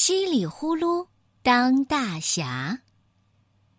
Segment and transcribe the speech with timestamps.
[0.00, 1.08] 稀里呼噜
[1.42, 2.78] 当大侠，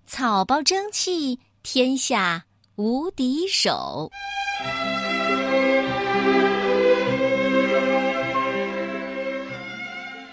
[0.05, 2.43] 草包争气，天下
[2.75, 4.11] 无敌手。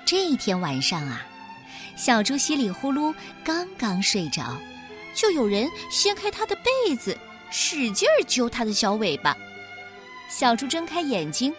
[0.05, 1.25] 这一天晚上啊，
[1.97, 3.15] 小猪稀里呼噜
[3.45, 4.57] 刚刚睡着，
[5.15, 7.17] 就有人掀开他的被子，
[7.49, 9.37] 使劲儿揪他的小尾巴。
[10.29, 11.55] 小猪睁开眼睛，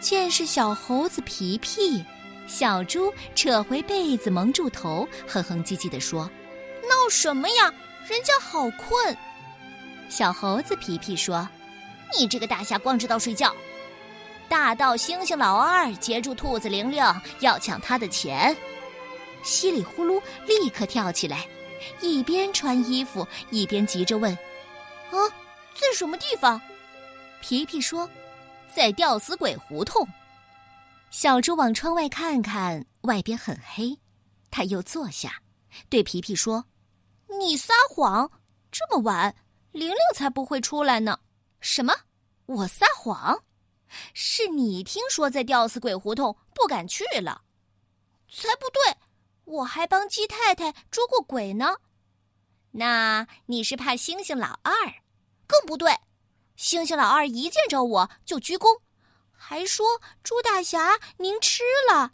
[0.00, 2.04] 见是小猴子皮皮。
[2.46, 6.30] 小猪扯回被子蒙住头，哼哼唧唧地说
[6.82, 7.72] ：“闹什么呀？
[8.08, 9.16] 人家好困。”
[10.10, 11.48] 小猴子皮皮说
[12.18, 13.54] ：“你这个大侠光知道睡觉。”
[14.48, 17.02] 大盗星星老二截住兔子玲玲，
[17.40, 18.54] 要抢他的钱。
[19.42, 21.46] 稀里呼噜立刻跳起来，
[22.00, 24.30] 一边穿衣服一边急着问
[25.10, 25.16] ：“啊，
[25.74, 26.60] 在什么地方？”
[27.40, 28.08] 皮皮说
[28.72, 30.06] ：“在吊死鬼胡同。”
[31.12, 34.00] 小猪往窗外看看，外边很黑，
[34.50, 35.42] 他又坐下，
[35.90, 36.64] 对皮皮说
[37.38, 38.32] ：“你撒谎，
[38.70, 39.36] 这么晚，
[39.72, 41.20] 玲玲才不会出来呢。
[41.60, 41.92] ”“什么？
[42.46, 43.44] 我撒谎？”
[44.14, 47.42] 是你听说在吊死鬼胡同不敢去了，
[48.30, 48.96] 才不对！
[49.44, 51.76] 我还帮鸡太太捉过鬼呢。
[52.70, 54.72] 那你是怕星星老二？
[55.46, 55.94] 更不对！
[56.56, 58.80] 星星老二一见着我就鞠躬，
[59.44, 62.12] 还说：“猪大侠，您吃了。”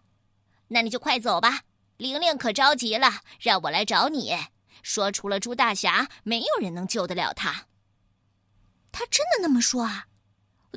[0.68, 1.60] 那你就快走吧，
[1.98, 4.34] 玲玲可着急了，让我来找你，
[4.82, 7.66] 说除了猪大侠，没有人能救得了他。
[8.90, 10.06] 他真的那么说啊？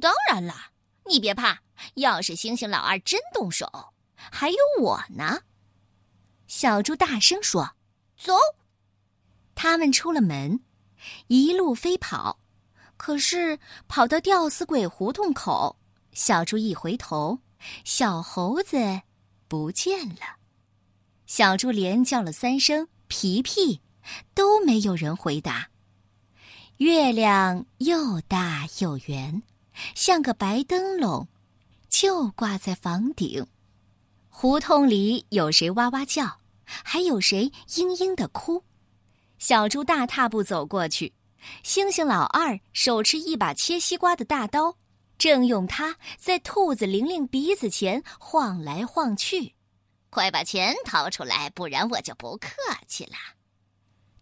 [0.02, 0.54] 当然了。
[1.06, 1.58] 你别怕，
[1.96, 5.42] 要是星星老二真动手，还有我呢。
[6.48, 7.76] 小猪大声说
[8.22, 8.34] ：“走！”
[9.56, 10.60] 他们出了门，
[11.28, 12.38] 一路飞跑。
[12.98, 15.76] 可是跑到吊死鬼胡同口，
[16.14, 17.40] 小猪一回头，
[17.84, 19.02] 小猴子
[19.48, 20.38] 不见了。
[21.26, 23.82] 小猪连叫了三声“皮皮”，
[24.36, 25.70] 都没有人回答。
[26.78, 29.44] 月亮又大又圆。
[29.96, 31.28] 像个白灯笼，
[31.90, 33.48] 就挂在房顶。
[34.28, 38.64] 胡同里有谁哇哇叫，还有谁嘤嘤的哭。
[39.40, 41.14] 小猪大踏步走过去，
[41.64, 44.76] 星星老二手持一把切西瓜的大刀，
[45.22, 49.54] 正用它在兔子玲玲鼻子前晃来晃去。
[50.10, 52.50] 快把钱掏出来，不然我就不客
[52.88, 53.14] 气了。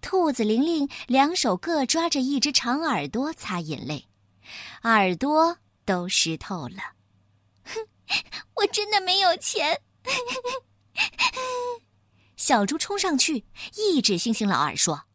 [0.01, 4.09] 兔子玲玲两手各抓着一只长耳朵，擦眼泪。
[4.83, 6.81] 耳朵都湿透了，
[7.63, 7.75] 哼！
[8.55, 9.79] 我真的没有钱。
[12.35, 13.45] 小猪冲上去，
[13.77, 15.05] 一指星星老二说：“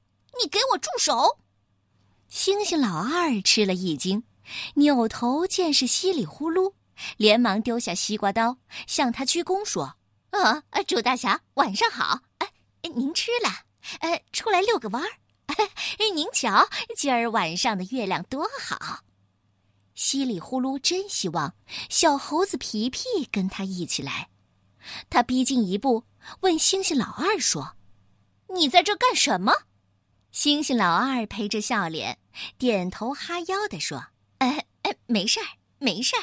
[0.43, 1.41] 你给我住手！”
[2.27, 4.25] 星星老二吃了一惊，
[4.75, 6.75] 扭头见是稀里呼噜，
[7.17, 9.97] 连忙丢下西瓜刀，向他鞠躬说
[10.31, 12.21] ：“啊，朱大侠，晚上好！
[12.39, 12.49] 哎，
[12.95, 13.51] 您吃了？
[14.01, 15.09] 呃，出来遛个弯儿。
[15.47, 15.69] 哎，
[16.15, 19.01] 您瞧，今儿晚上的月亮多好。”
[19.95, 21.55] 稀里呼噜，真希望
[21.89, 24.29] 小猴子皮皮跟他一起来。
[25.09, 26.05] 他逼近一步，
[26.41, 27.77] 问星星老二说
[28.55, 29.53] ：“你在这干什么？”
[30.33, 32.19] 星星老二陪着笑脸，
[32.59, 34.07] 点头哈腰的说
[34.83, 35.47] ：“呃，没事儿，
[35.79, 36.23] 没事儿。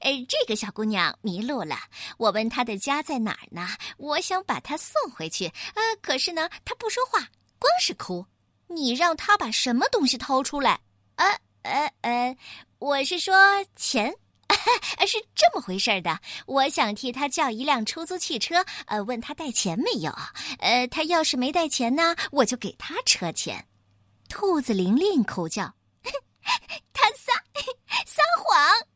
[0.00, 1.76] 呃，这个小姑娘迷路了，
[2.18, 3.66] 我问她的家在哪儿呢？
[3.96, 5.46] 我想把她送回去。
[5.46, 7.20] 呃，可是呢，她不说话，
[7.58, 8.26] 光是哭。
[8.68, 10.80] 你让她把什么东西掏出来？
[11.16, 11.26] 呃
[11.62, 12.36] 呃呃。”
[12.80, 13.34] 我是说
[13.76, 14.10] 钱，
[15.06, 16.18] 是这么回事的。
[16.46, 20.10] 我想替他叫一辆出租汽车，呃，问他带钱没有。
[20.60, 23.66] 呃，他要是没带钱呢，我就给他车钱。
[24.30, 25.74] 兔子玲玲哭叫
[26.94, 27.10] ：“他
[27.54, 27.62] 撒
[28.06, 28.86] 撒谎。”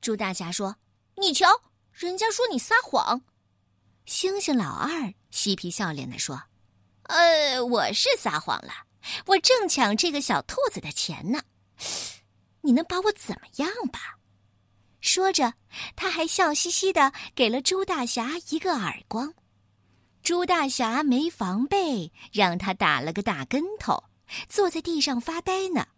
[0.00, 0.76] 猪大侠说
[1.16, 1.48] ：“你瞧，
[1.92, 3.22] 人家说你撒谎。”
[4.06, 6.42] 星星老二嬉皮笑脸的说
[7.04, 8.72] ：“呃，我是撒谎了。”
[9.26, 11.42] 我正抢这个小兔子的钱呢，
[12.60, 14.18] 你能把我怎么样吧？
[15.00, 15.54] 说着，
[15.96, 19.34] 他还笑嘻嘻的给了猪大侠一个耳光。
[20.22, 24.04] 猪大侠没防备，让他打了个大跟头，
[24.48, 25.88] 坐在地上发呆呢。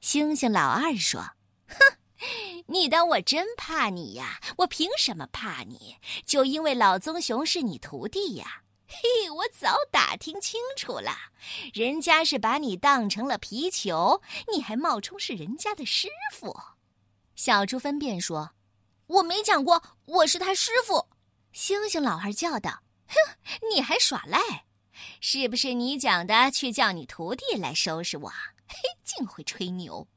[0.00, 1.20] 星星老二说
[1.68, 4.40] ：“哼，你当我真怕你呀？
[4.58, 5.96] 我凭什么怕你？
[6.26, 11.16] 就因为老棕熊是你徒弟呀？”嘿，我早打听清楚了，
[11.72, 14.22] 人家是把你当成了皮球，
[14.52, 16.54] 你还冒充是人家的师傅。
[17.34, 18.52] 小猪分辨说
[19.08, 21.08] ：“我没讲过我是他师傅。”
[21.50, 23.16] 星星老二叫道：“哼，
[23.72, 24.63] 你还耍赖？
[25.20, 28.32] 是不是你讲的去叫你徒弟来收拾我？
[28.66, 30.08] 嘿，净会吹牛，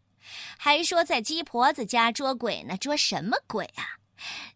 [0.57, 3.99] 还说在鸡婆子家捉鬼呢，捉什么鬼啊？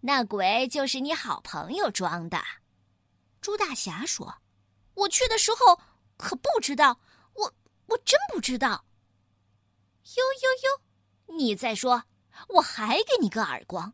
[0.01, 2.41] 那鬼就是你好朋友装的。”
[3.41, 4.41] 猪大侠说
[4.95, 5.79] ：“我去的时候
[6.17, 6.99] 可不知道，
[7.33, 7.53] 我
[7.87, 8.85] 我真不知道。”
[10.17, 11.37] 呦呦呦！
[11.37, 12.03] 你再说，
[12.49, 13.93] 我还给你个耳光！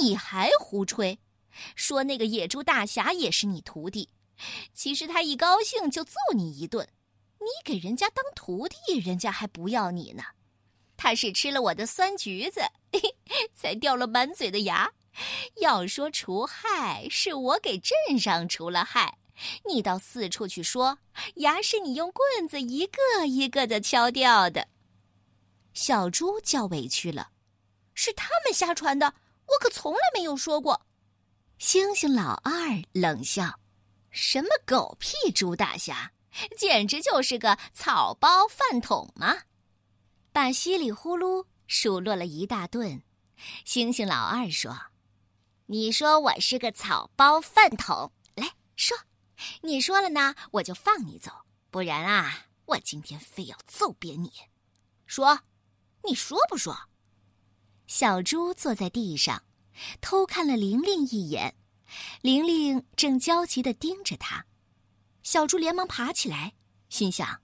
[0.00, 1.18] 你还胡吹，
[1.74, 4.08] 说那个野猪大侠也是你徒弟，
[4.72, 6.88] 其实他一高兴就揍你一顿，
[7.38, 10.22] 你给人家当徒弟，人家还不要你呢。
[10.96, 12.60] 他是吃了我的酸橘子，
[13.54, 14.92] 才掉了满嘴的牙。
[15.56, 19.18] 要说除害，是我给镇上除了害，
[19.68, 20.98] 你到四处去说，
[21.36, 24.68] 牙是你用棍子一个一个的敲掉的。
[25.74, 27.30] 小猪叫委屈了，
[27.94, 29.14] 是他们瞎传的，
[29.46, 30.80] 我可从来没有说过。
[31.58, 32.52] 星星老二
[32.92, 33.58] 冷笑
[34.12, 36.12] ：“什么狗屁猪大侠，
[36.56, 39.36] 简直就是个草包饭桶嘛！”
[40.32, 43.02] 把稀里呼噜数落了一大顿。
[43.64, 44.78] 星星老二说
[45.66, 48.96] ：“你说我是个草包饭桶，来说，
[49.62, 51.32] 你说了呢，我就放你走；
[51.70, 54.30] 不然啊，我今天非要揍扁你。
[55.06, 55.40] 说。”
[56.04, 56.76] 你说不说？
[57.86, 59.44] 小猪坐在地上，
[60.00, 61.54] 偷看了玲玲一眼。
[62.20, 64.46] 玲玲正焦急的盯着他。
[65.22, 66.54] 小猪连忙爬起来，
[66.88, 67.40] 心想：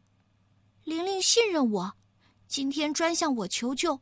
[0.85, 1.97] 玲玲信任我，
[2.47, 4.01] 今天专向我求救，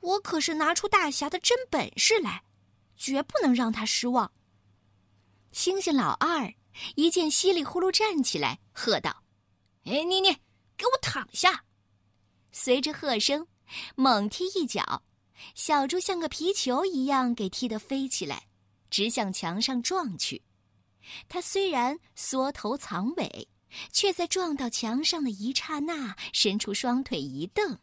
[0.00, 2.44] 我可是拿出大侠的真本事来，
[2.96, 4.32] 绝不能让他失望。
[5.52, 6.52] 星星老二
[6.94, 9.24] 一见稀里呼噜站起来，喝道
[9.84, 10.32] ：“哎，妮妮，
[10.76, 11.64] 给我躺下！”
[12.52, 13.46] 随着喝声。
[13.94, 15.02] 猛踢一脚，
[15.54, 18.46] 小猪像个皮球一样给踢得飞起来，
[18.92, 20.42] 直向墙上撞去。
[21.28, 23.48] 他虽然缩头藏尾，
[23.90, 27.78] 却在撞到墙上的一刹那，伸出双腿一蹬。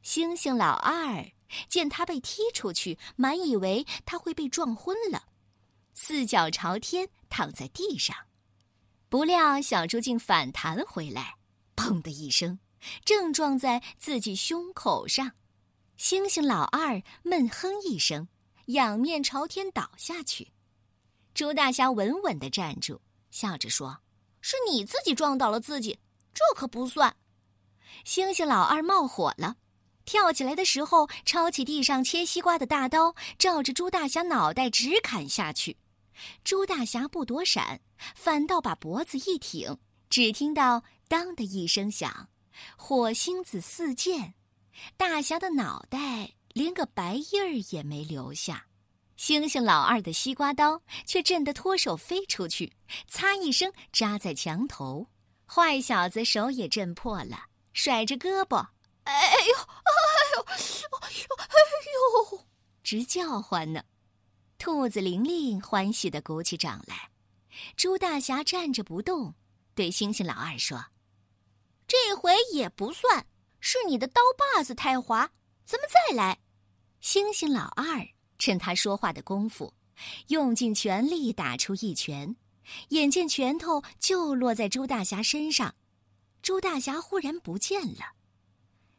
[0.00, 1.30] 星星老二
[1.68, 5.24] 见他被踢出去，满以为他会被撞昏了，
[5.92, 8.16] 四脚朝天躺在地上。
[9.08, 11.34] 不料小猪竟反弹回来，
[11.74, 12.58] 砰的一声。
[13.04, 15.32] 正撞在自己胸口上，
[15.96, 18.28] 星星老二闷哼一声，
[18.68, 20.52] 仰面朝天倒下去。
[21.34, 23.00] 猪大侠稳稳的站住，
[23.30, 23.98] 笑着说
[24.40, 25.98] ：“是你自己撞倒了自己，
[26.34, 27.14] 这可不算。”
[28.04, 29.56] 星星老二冒火了，
[30.04, 35.76] 跳起来的时候抄起地上切西瓜的大刀，照着猪大侠脑袋直砍下去。
[36.44, 37.80] 猪大侠不躲闪，
[38.14, 39.78] 反倒把脖子一挺，
[40.10, 42.28] 只听到“当”的一声响。
[42.76, 44.34] 火星子四溅，
[44.96, 48.66] 大侠的脑袋连个白印儿也没留下，
[49.16, 52.72] 星星老二的西瓜刀却震得脱手飞出去，
[53.06, 55.06] 擦一声扎在墙头。
[55.46, 58.56] 坏小子手也震破了，甩着胳膊，
[59.04, 59.92] 哎呦，哎
[60.36, 61.48] 呦，哎呦，哎
[62.32, 62.44] 呦，
[62.82, 63.82] 直叫唤呢。
[64.58, 67.10] 兔子玲玲欢喜的鼓起掌来，
[67.76, 69.34] 猪大侠站着不动，
[69.74, 70.84] 对星星老二说。
[71.86, 73.26] 这回也不算
[73.60, 75.30] 是你的刀把子太滑，
[75.68, 76.38] 咱们再来。
[77.00, 79.74] 星星老二趁他说话的功夫，
[80.28, 82.34] 用尽全力打出一拳，
[82.88, 85.74] 眼见拳头就落在朱大侠身上，
[86.40, 88.14] 朱大侠忽然不见了。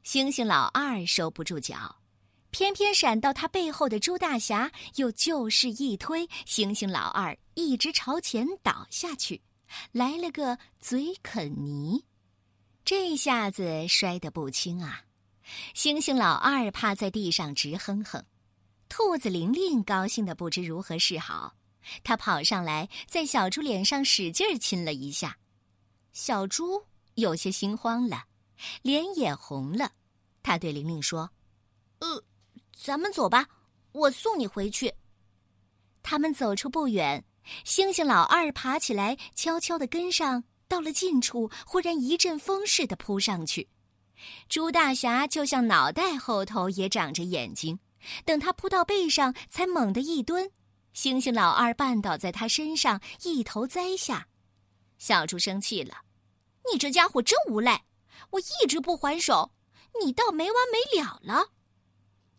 [0.03, 2.03] 星星老二收不住脚，
[2.51, 9.41] 偏偏闪到他背后的朱大侠又就势一推，星星老二一直朝前倒下去，
[9.91, 12.05] 来了个嘴啃泥。
[12.85, 15.05] 这下子摔得不轻啊！
[15.73, 18.23] 星星老二趴在地上直哼哼，
[18.87, 21.55] 兔子玲玲高兴的不知如何是好，
[22.03, 25.37] 他跑上来在小猪脸上使劲亲了一下，
[26.13, 26.83] 小猪
[27.15, 28.25] 有些心慌了，
[28.81, 29.91] 脸也红了。
[30.41, 31.29] 他对玲玲说
[31.99, 32.23] ：“呃，
[32.75, 33.47] 咱们走吧，
[33.91, 34.93] 我送你回去。”
[36.01, 37.23] 他们走出不远，
[37.65, 40.43] 星星老二爬起来，悄悄的跟上。
[40.67, 43.67] 到了近处，忽然一阵风似的扑上去，
[44.47, 47.79] 猪大侠就像脑袋后头也长着眼睛，
[48.25, 50.51] 等他扑到背上，才猛地一蹲，
[50.95, 54.27] 猩猩老二绊倒在他身上，一头栽下。
[54.97, 56.03] 小猪生气了
[56.71, 57.85] ：“你这家伙真无赖！
[58.31, 59.51] 我一直不还手，
[60.03, 61.51] 你倒没完没了了。”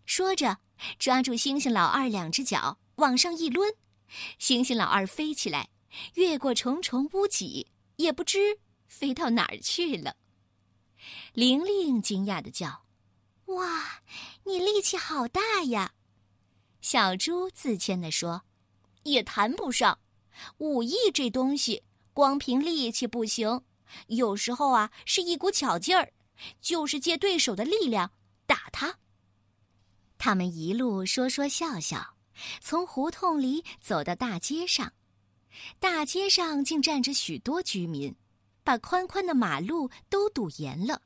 [0.05, 0.59] 说着，
[0.99, 3.75] 抓住猩猩老二两只脚往上一抡，
[4.39, 5.69] 猩猩老二飞起来，
[6.15, 7.69] 越过重重屋脊。
[7.97, 8.59] 也不知
[8.89, 10.17] 飞到哪儿去了。
[11.33, 12.85] 玲玲惊讶的叫
[13.47, 14.03] ：“哇，
[14.45, 15.93] 你力气好大呀！”
[16.81, 18.43] 小猪自谦的说
[19.05, 19.99] ：“也谈不上，
[20.59, 23.63] 武艺这东西光凭力气不行，
[24.07, 26.13] 有时候啊是一股巧劲儿，
[26.61, 28.11] 就是借对手的力量
[28.47, 28.99] 打他。”
[30.17, 32.15] 他们一路说说笑笑，
[32.61, 34.93] 从胡同里走到大街上。
[35.79, 38.15] 大街上竟站着许多居民，
[38.63, 41.03] 把宽宽的马路都堵严了。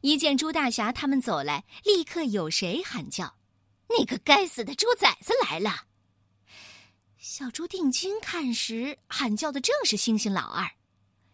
[0.00, 3.36] 一见朱大侠他们走来，立刻有谁喊叫
[3.88, 5.84] ：“那个该死的猪崽子来了！”
[7.18, 10.68] 小猪定睛看时，喊叫的正是星星老二。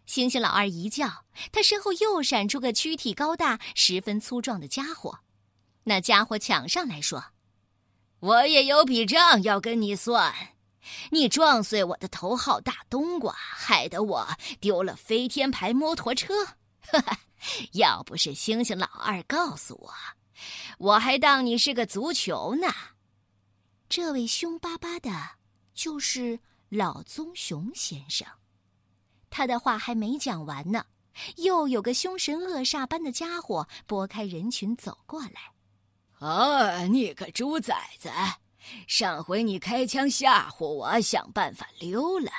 [0.05, 5.19] 星星老二一叫，他身后又闪出个躯体高大、十分粗壮的家伙。
[5.83, 7.23] 那家伙抢上来说
[8.19, 10.54] ：“我也有笔账要跟你算。
[11.11, 14.27] 你撞碎我的头号大冬瓜，害得我
[14.59, 16.45] 丢了飞天牌摩托车。
[16.87, 17.19] 哈哈，
[17.73, 19.91] 要不是星星老二告诉我，
[20.77, 22.67] 我还当你是个足球呢。”
[23.89, 25.11] 这位凶巴巴的，
[25.73, 26.39] 就是
[26.69, 28.27] 老棕熊先生。
[29.29, 30.85] 他的话还没讲完呢，
[31.37, 35.51] 又有个凶神恶煞般的家伙拨开人群走过来。
[36.19, 38.09] 啊，你个猪崽子！
[38.87, 42.31] 上回你开枪吓唬我，想办法溜了，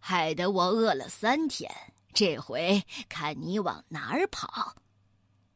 [0.00, 1.70] 害得我饿了三天。
[2.12, 4.76] 这回看你往哪儿跑！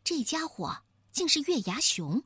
[0.04, 0.76] 这家伙
[1.10, 2.22] 竟是月牙熊。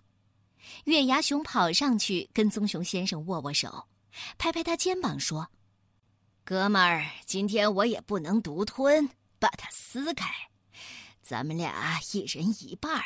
[0.85, 3.87] 月牙熊跑上去跟棕熊先生握握手，
[4.39, 5.49] 拍拍他肩膀说。
[6.43, 10.31] 哥们儿，今天我也不能独吞，把它撕开，
[11.23, 13.05] 咱们俩一人一半儿。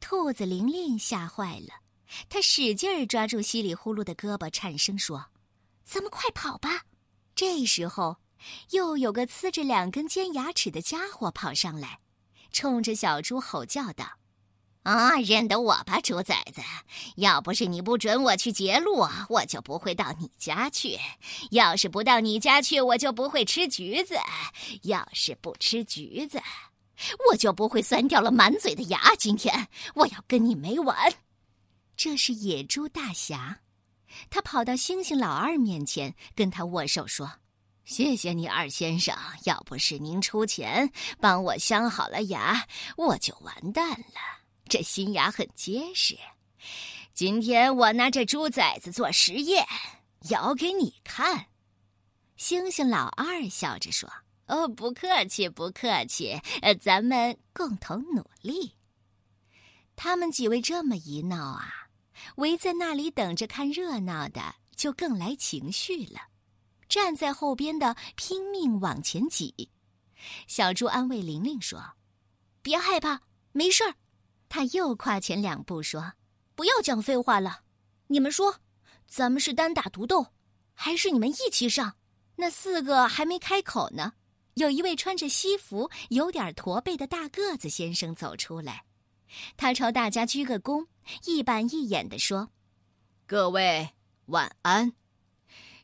[0.00, 1.74] 兔子玲玲吓坏了，
[2.28, 5.26] 他使劲儿抓住稀里呼噜的胳膊，颤声说
[5.84, 6.82] ：“咱们快跑吧！”
[7.34, 8.18] 这时候，
[8.70, 11.98] 又有个呲着两根尖牙齿的家伙跑上来，
[12.52, 14.04] 冲着小猪吼叫道。
[14.84, 16.60] 啊，认得我吧，猪崽子！
[17.16, 20.98] 要不是你不准我去截路，我就不会到你家去；
[21.52, 24.16] 要是不到你家去，我就不会吃橘子；
[24.82, 26.38] 要是不吃橘子，
[27.30, 29.16] 我就不会酸掉了满嘴的牙。
[29.16, 31.14] 今天我要跟你没完！
[32.04, 33.60] 这是野猪大侠，
[34.28, 37.32] 他跑到猩猩老二面前，跟他握手说
[37.86, 39.16] ：“谢谢你，二先生！
[39.44, 42.66] 要不是您出钱帮我镶好了牙，
[42.98, 44.20] 我就完蛋了。”
[44.68, 46.14] 这新牙很结实，
[47.14, 49.66] 今天我拿这猪崽子做实验，
[50.28, 51.46] 咬给你看。
[52.36, 54.12] 猩猩老二笑着说
[54.46, 58.74] ：“哦，不客气，不客气，呃，咱们共同努力。”
[59.96, 61.83] 他们几位这么一闹啊，
[62.36, 66.20] 围在那里等着看热闹的就更来情绪了，
[66.88, 69.70] 站在后边的拼命往前挤。
[70.46, 71.94] 小猪安慰玲玲说
[72.62, 73.20] ：“别害怕，
[73.52, 73.94] 没事儿。”
[74.48, 76.12] 他又跨前两步说
[76.54, 77.60] ：“不要讲废话了，
[78.06, 78.60] 你们说，
[79.06, 80.26] 咱们是单打独斗，
[80.72, 81.96] 还是你们一起上？”
[82.36, 84.14] 那四个还没开口呢，
[84.54, 88.84] 有一位穿着西服、有点驼背的大个子先生走出来，
[89.56, 90.86] 他朝大家鞠个躬，
[91.26, 92.50] 一板一眼地说
[93.26, 93.90] ：“各位
[94.26, 94.92] 晚安，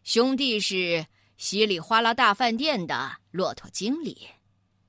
[0.03, 1.07] 兄弟是
[1.37, 4.29] 稀里哗啦大饭店的骆驼经理，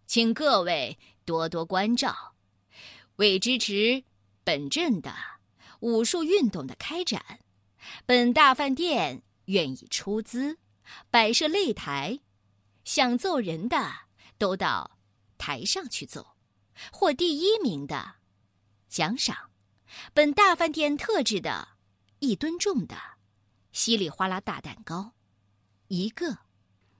[0.05, 2.35] 请各位多多关照。”
[3.17, 4.03] 为支持
[4.43, 5.13] 本镇的
[5.81, 7.39] 武术运动的开展，
[8.05, 10.57] 本大饭店愿意出资
[11.11, 12.19] 摆设擂台，
[12.83, 13.91] 想揍人的
[14.39, 14.97] 都到
[15.37, 16.35] 台上去揍，
[16.91, 18.15] 获第一名的
[18.91, 19.49] 奖赏
[20.13, 21.69] 本大饭店特制的
[22.19, 22.97] 一吨重的
[23.71, 25.13] 稀里哗啦大蛋糕
[25.87, 26.39] 一个。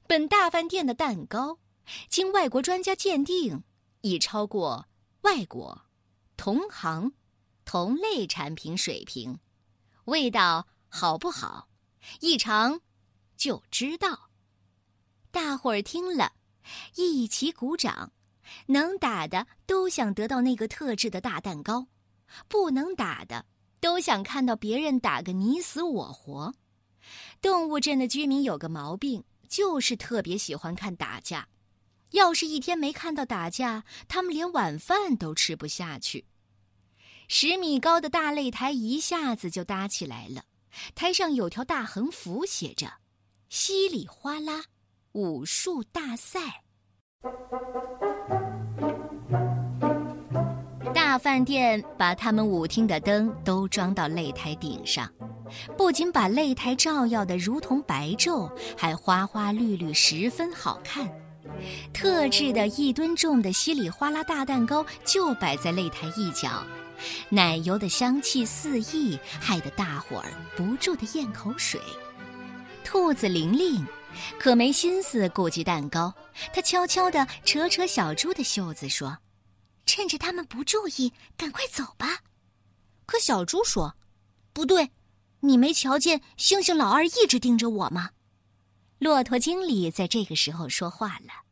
[0.08, 1.60] 本大饭店的蛋糕
[2.08, 3.64] 经外国专家鉴定，
[4.02, 4.88] 已超过
[5.22, 5.86] 外国。
[6.38, 7.14] 同行、
[7.66, 9.40] 同类产品水平，
[10.06, 11.70] 味道好不好，
[12.22, 12.82] 一尝
[13.36, 14.30] 就知道。
[15.30, 16.34] 大伙儿听了，
[16.96, 18.12] 一起鼓掌。
[18.66, 21.88] 能打的都想得到那个特制的大蛋糕，
[22.48, 23.46] 不能打的
[23.80, 26.54] 都想看到别人打个你死我活。
[27.42, 31.48] 动物镇的居民有个毛病，就是特别喜欢看打架。
[32.12, 36.26] 要是一天没看到打架，他们连晚饭都吃不下去。
[37.28, 40.44] 十米高的大擂台一下子就搭起来了，
[40.94, 42.92] 台上有条大横幅，写着
[43.48, 44.66] “稀里哗啦
[45.14, 46.64] 武术大赛”。
[51.12, 55.12] 大饭店把他们舞厅的灯都装到擂台顶上，
[55.77, 61.06] 不仅把擂台照耀的如同白昼，还花花绿绿，十分好看。
[61.91, 66.63] 特制的一吨重的稀里哗啦大蛋糕就摆在擂台一角。
[67.27, 71.77] 奶油的香气四溢，害得大伙儿不住的咽口水。
[72.86, 73.86] 兔子玲玲
[74.39, 76.13] 可没心思顾及蛋糕，
[76.53, 79.18] 她悄悄地扯扯小猪的袖子，说
[79.86, 82.24] ：“趁着他们不注意，赶快走吧。”
[83.06, 83.98] 可小猪说
[84.54, 84.92] ：“不对，
[85.42, 88.12] 你没瞧见猩猩老二一直盯着我吗？
[89.00, 91.46] 骆驼经理在这个时候说话了：“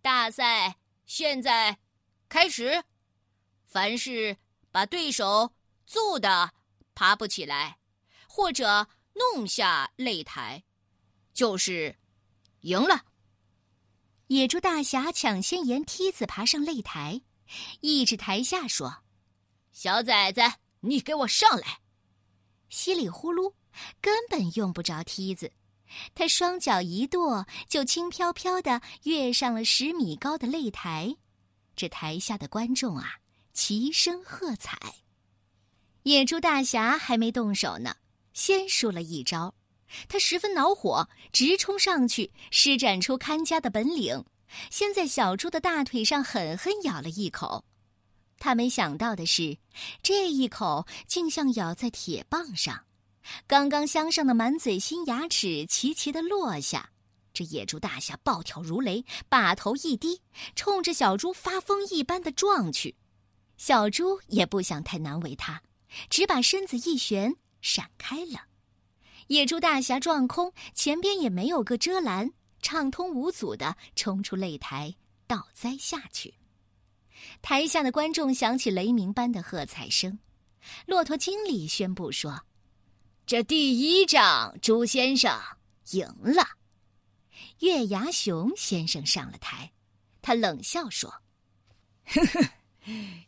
[0.00, 1.78] 大赛现在
[2.28, 2.84] 开始，
[3.66, 4.36] 凡是
[4.70, 5.52] 把对手
[5.84, 6.52] 揍的
[6.94, 7.78] 爬不起来，
[8.28, 10.62] 或者弄下擂台，
[11.34, 11.96] 就是
[12.60, 13.04] 赢了。”
[14.28, 17.20] 野猪大侠抢先沿梯子爬上擂台，
[17.80, 19.02] 一指台下说
[19.72, 20.40] ：“小崽子，
[20.80, 21.80] 你给我上来！”
[22.68, 23.54] 稀里呼噜，
[24.00, 25.52] 根本用不着梯子。
[26.14, 31.16] 他双脚一跺，就轻飘飘的跃上了十米高的擂台。
[31.76, 33.16] 这台下的观众啊，
[33.52, 34.78] 齐声喝彩。
[36.04, 37.96] 野猪大侠还没动手呢，
[38.32, 39.54] 先输了一招。
[40.08, 44.24] 他十分恼火，直冲上去，施展出看家的本领，
[44.70, 47.64] 先在小猪的大腿上狠狠咬了一口。
[48.38, 49.56] 他没想到的是，
[50.02, 52.84] 这一口竟像咬在铁棒上。
[53.46, 56.90] 刚刚镶上的满嘴新牙齿齐齐的落下，
[57.32, 60.20] 这野猪大侠暴跳如雷，把头一低，
[60.56, 62.96] 冲着小猪发疯一般的撞去。
[63.56, 65.62] 小猪也不想太难为他，
[66.10, 68.40] 只把身子一旋，闪开了。
[69.28, 72.32] 野猪大侠撞空，前边也没有个遮拦，
[72.62, 74.94] 畅通无阻的冲出擂台，
[75.26, 76.32] 倒栽下去。
[77.42, 80.18] 台下的观众响起雷鸣般的喝彩声。
[80.86, 82.42] 骆驼经理宣布说。
[83.24, 85.40] 这第一仗，朱先生
[85.92, 86.44] 赢了。
[87.60, 89.70] 月牙熊先生上了台，
[90.20, 91.08] 他冷笑说
[92.04, 92.48] ：“呵呵，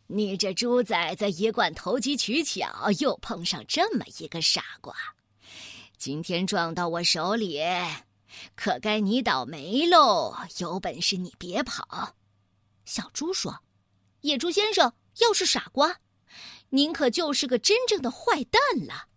[0.07, 4.93] 你这猪崽子一贯投机取巧，又碰上这么一个傻瓜，
[5.97, 7.61] 今天撞到我手里，
[8.55, 10.35] 可该你倒霉喽！
[10.57, 12.15] 有本事你别跑。”
[12.85, 13.63] 小猪说
[14.21, 15.97] ：“野猪先生要是傻瓜，
[16.69, 19.07] 您可就是个真正的坏蛋了。”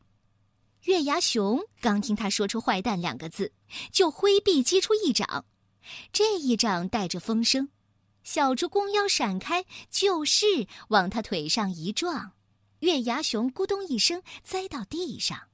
[0.85, 3.53] 月牙熊刚听他说出“坏蛋”两个字，
[3.93, 5.45] 就挥臂击出一掌。
[6.13, 7.69] 这一掌带着风声，
[8.23, 12.33] 小猪弓腰闪开，就是往他腿上一撞，
[12.81, 15.48] 月牙熊咕咚一声栽到地上。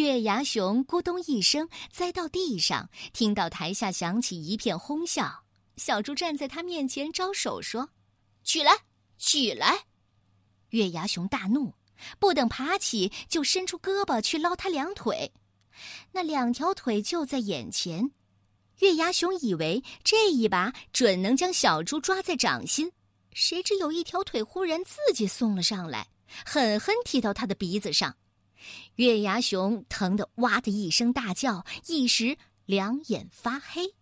[0.00, 5.44] 月牙熊咕咚一声栽到地上，听到台下响起一片哄笑。
[5.76, 7.90] 小猪站在他面前招手说
[8.42, 8.72] ：“起来，
[9.18, 9.84] 起来！”
[10.70, 11.74] 月牙熊大怒。
[12.18, 15.34] 不等爬起，就伸出胳膊去捞他两腿，
[16.12, 18.10] 那两条腿就在眼前。
[18.78, 22.90] 月牙熊以为这一把准能将小猪抓在掌心，
[23.34, 26.08] 谁知有一条腿忽然自己送了上来，
[26.46, 28.16] 狠狠踢到他的鼻子上。
[28.96, 33.94] 月牙熊疼得哇的一声大叫，一时两眼发黑。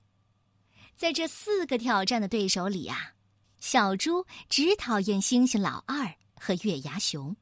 [0.96, 3.12] 在这四个挑战的对手里啊，
[3.60, 7.36] 小猪只讨厌猩猩老二和月牙熊。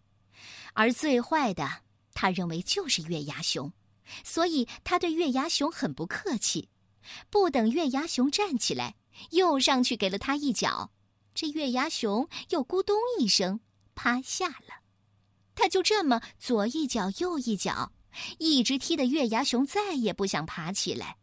[0.74, 3.72] 而最坏的，他认为就是月牙熊，
[4.22, 6.68] 所以他对月牙熊很不客气。
[7.30, 8.96] 不等月牙熊站起来，
[9.30, 10.90] 又上去给了他一脚，
[11.34, 13.60] 这月牙熊又咕咚一声
[13.94, 14.85] 趴下了。
[15.56, 17.90] 他就这么左一脚右一脚，
[18.38, 21.16] 一直踢得月牙熊再也不想爬起来。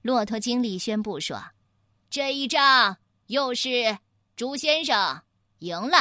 [0.00, 1.42] 骆驼经理宣布说
[2.08, 3.98] ：“这一仗又是
[4.34, 5.22] 猪先生
[5.58, 5.98] 赢了。”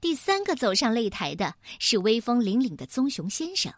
[0.00, 3.72] 第三个走上擂台的是威风凛凛的棕熊先生。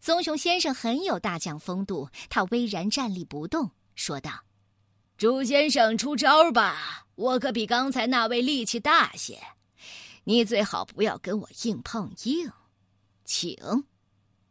[0.00, 4.42] 棕熊先生很有大将风度，他巍然站立不动，说道
[5.16, 9.40] ：“朱先生出招吧，我可比刚才那位力气大些。
[10.24, 12.50] 你最好不要跟我硬碰硬，
[13.24, 13.56] 请。”“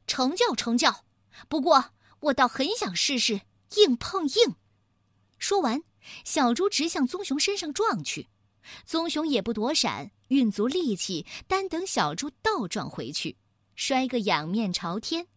[0.07, 1.05] 成教成教。”
[1.47, 3.41] 不过我倒很想试试
[3.77, 4.55] 硬碰硬。
[5.39, 5.81] 说完，
[6.25, 8.27] 小猪直向棕熊身上撞去。
[8.85, 13.37] 棕熊也不躲闪，运足力气，单等小猪倒撞回去，
[13.75, 15.27] 摔个仰面朝天。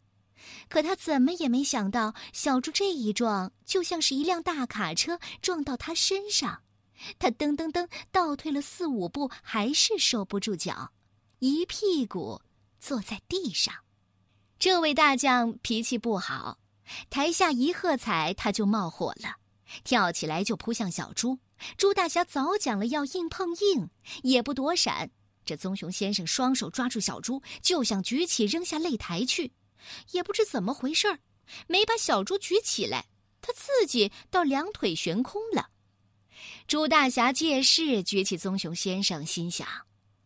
[0.68, 6.63] 可他怎么也没想到，小猪这一撞就像是一辆大卡车撞到他身上，
[7.18, 10.92] 他噔噔噔倒退了四五步，还是收不住脚，
[11.38, 12.40] 一屁股
[12.78, 13.74] 坐在地上。
[14.58, 16.58] 这位大将脾气不好，
[17.10, 19.36] 台下一喝彩，他就冒火了，
[19.82, 21.38] 跳起来就扑向小猪。
[21.76, 23.88] 猪大侠早讲了要硬碰硬，
[24.22, 25.10] 也不躲闪。
[25.44, 29.52] 这棕熊先生双手抓住小猪，就想举起扔下擂台去，
[30.12, 31.18] 也不知怎么回事儿，
[31.66, 33.06] 没把小猪举起来，
[33.42, 35.68] 他自己倒两腿悬空了。
[36.66, 39.68] 朱大侠借势举起棕熊先生，心想：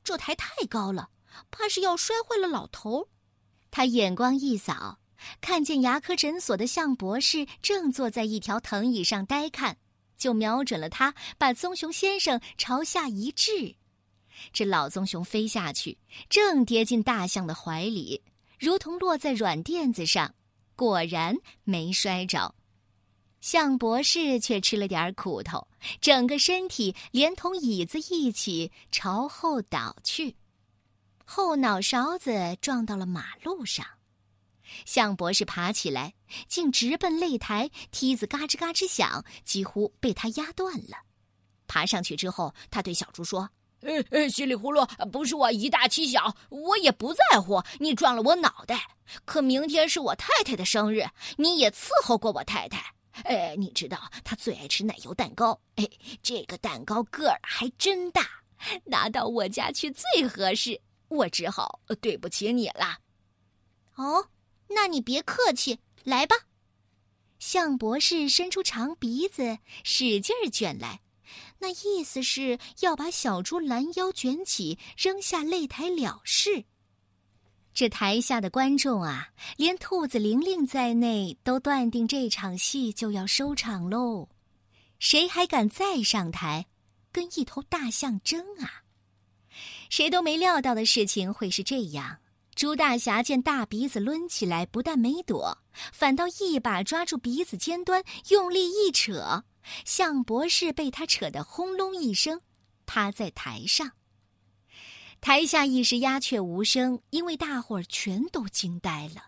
[0.05, 1.11] 这台太高了，
[1.51, 3.09] 怕是要摔坏了老头。
[3.71, 5.01] 他眼光一扫，
[5.41, 9.77] 看见牙科诊所的向博士正坐在一条藤椅上呆看。
[10.17, 13.77] 就瞄准了他，把棕熊先生朝下一掷，
[14.53, 15.99] 这老棕熊飞下去，
[16.29, 18.23] 正跌进大象的怀里，
[18.59, 20.35] 如同落在软垫子上，
[20.75, 22.55] 果然没摔着。
[23.41, 25.67] 向博士却吃了点苦头，
[26.01, 30.37] 整个身体连同椅子一起朝后倒去，
[31.25, 33.87] 后脑勺子撞到了马路上。
[34.85, 36.13] 向博士爬起来，
[36.47, 40.99] 竟直奔擂台，梯子嘎吱嘎吱响，几乎被他压断了。
[41.67, 43.49] 爬上去之后，他对小猪说
[43.81, 48.97] ：“呃呃，稀里糊涂，不是我以大欺小，我也不在乎你撞了我脑袋。
[49.25, 51.07] 可明天是我太太的生日，
[51.39, 52.93] 你也伺候过我太太。”
[53.25, 55.61] 哎，你知道他最爱吃奶油蛋糕。
[55.77, 55.89] 哎，
[56.23, 58.29] 这个蛋糕个儿还真大，
[58.85, 60.81] 拿到我家去最合适。
[61.09, 62.99] 我只好对不起你了。
[63.95, 64.29] 哦，
[64.69, 66.37] 那你别客气，来吧。
[67.39, 71.01] 向博士伸出长鼻子，使劲卷来，
[71.61, 76.65] 那意思是要把小猪拦腰卷起，扔下擂台了事。
[77.79, 84.29] 这台下的观众啊，连兔子玲玲在内都断定这场戏就要收场喽。
[84.99, 86.67] 谁还敢再上台，
[87.13, 88.83] 跟一头大象争啊？
[89.91, 92.19] 谁都没料到的事情会是这样。
[92.57, 95.57] 猪大侠见大鼻子抡起来，不但没躲，
[95.93, 99.45] 反倒一把抓住鼻子尖端，用力一扯，
[99.85, 102.41] 向博士被他扯得轰隆一声，
[102.87, 103.93] 趴在台上。
[105.21, 109.23] 台下一时鸦雀无声，因为大伙儿全都惊呆了。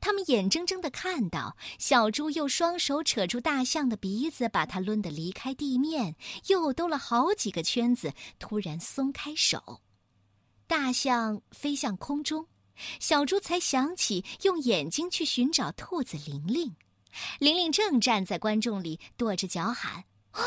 [0.00, 9.82] 他们眼睁睁的看到小猪又双手扯住大象的鼻子，把它抡得离开地面，又兜了好几个圈子，突然松开手，
[10.66, 12.46] 大象飞向空中，
[12.98, 16.74] 小猪才想起用眼睛去寻找兔子玲玲。
[17.38, 20.40] 玲玲正站在观众里，跺着脚喊：“哦，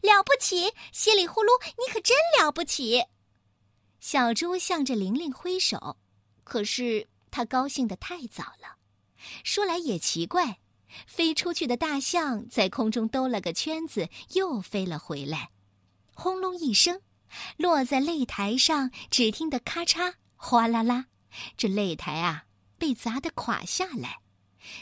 [0.00, 0.72] 了不起！
[0.92, 3.02] 稀里呼噜，你可真了不起！”
[4.00, 5.98] 小猪向着玲玲挥手，
[6.42, 8.78] 可是他高兴的太早了。
[9.44, 10.58] 说来也奇怪，
[11.06, 15.50] 飞出去的大象在空中兜了个圈子，又飞了回来，
[16.14, 17.02] 轰隆一声，
[17.58, 18.90] 落在擂台上。
[19.10, 21.06] 只听得咔嚓、哗啦啦，
[21.58, 22.46] 这擂台啊
[22.78, 24.20] 被砸得垮下来，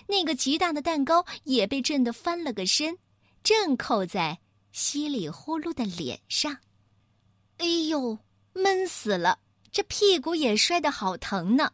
[0.06, 2.96] 那个极大的蛋糕也被震得翻了个身，
[3.42, 4.38] 正扣在
[4.70, 6.58] 稀里呼噜的脸上。
[7.56, 8.18] 哎呦！
[8.58, 9.38] 闷死了，
[9.72, 11.72] 这屁股也摔得好疼呢。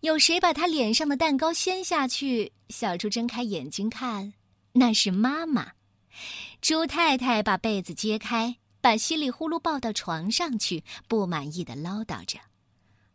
[0.00, 2.52] 有谁把他脸上的蛋糕掀下去？
[2.68, 4.32] 小猪睁开眼睛看，
[4.72, 5.72] 那是妈妈。
[6.60, 12.38] 猪太太把被子揭开，把稀里呼噜抱到床上去，不满意的唠叨着：“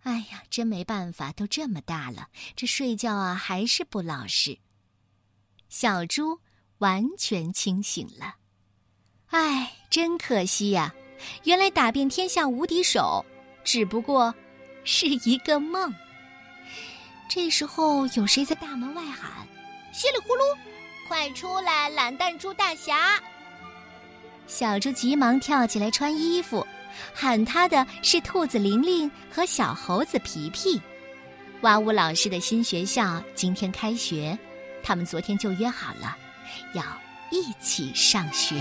[0.03, 4.57] 哎呀，真没办法，都这么大了，这睡觉啊还是不老实。”
[5.69, 6.39] 小猪
[6.77, 8.35] 完全清醒了。
[9.27, 10.95] 哎，真可惜呀。
[11.43, 13.25] 原来打遍天下无敌手，
[13.63, 14.33] 只不过
[14.83, 15.93] 是一个梦。
[17.29, 19.47] 这时候，有谁在大门外喊
[19.93, 20.57] ：“稀里呼噜，
[21.07, 21.89] 快出来！
[21.89, 23.21] 懒蛋猪大侠！”
[24.47, 26.65] 小猪急忙跳起来穿衣服，
[27.13, 30.81] 喊他的是兔子玲玲和小猴子皮皮。
[31.61, 34.37] 哇呜老师的新学校今天开学，
[34.81, 36.15] 他们昨天就约好了，
[36.73, 36.83] 要
[37.29, 38.55] 一起上学。